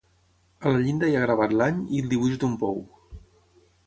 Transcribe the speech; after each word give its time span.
A 0.69 0.71
la 0.75 0.79
llinda 0.85 1.09
hi 1.11 1.17
ha 1.19 1.21
gravat 1.25 1.53
l'any 1.59 1.83
i 1.97 2.01
el 2.05 2.09
dibuix 2.13 2.39
d'un 2.45 2.57
pou. 2.65 2.81